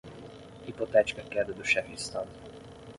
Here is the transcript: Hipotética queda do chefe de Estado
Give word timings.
Hipotética 0.67 1.21
queda 1.21 1.53
do 1.53 1.63
chefe 1.63 1.93
de 1.93 2.01
Estado 2.01 2.29